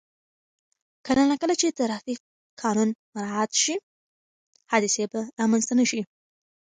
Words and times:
کله 1.05 1.21
نا 1.29 1.35
کله 1.41 1.53
چې 1.59 1.75
ترافیک 1.77 2.19
قانون 2.61 2.89
مراعت 3.15 3.51
شي، 3.61 3.75
حادثې 4.71 5.05
به 5.11 5.21
رامنځته 5.39 5.73
نه 5.79 5.85
شي. 5.89 6.01